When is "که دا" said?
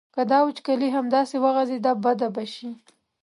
0.15-0.39